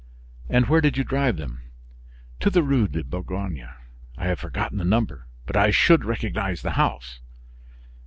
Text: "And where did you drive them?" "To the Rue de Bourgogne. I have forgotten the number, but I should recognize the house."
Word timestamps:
"And 0.49 0.65
where 0.67 0.81
did 0.81 0.97
you 0.97 1.03
drive 1.03 1.37
them?" 1.37 1.61
"To 2.39 2.49
the 2.49 2.63
Rue 2.63 2.87
de 2.87 3.03
Bourgogne. 3.03 3.69
I 4.17 4.25
have 4.25 4.39
forgotten 4.39 4.79
the 4.79 4.83
number, 4.83 5.27
but 5.45 5.55
I 5.55 5.69
should 5.69 6.05
recognize 6.05 6.63
the 6.63 6.71
house." 6.71 7.19